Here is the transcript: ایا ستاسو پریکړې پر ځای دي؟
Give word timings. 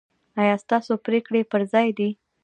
ایا 0.41 0.55
ستاسو 0.63 0.93
پریکړې 1.05 1.41
پر 1.51 1.61
ځای 1.71 1.87
دي؟ 1.97 2.09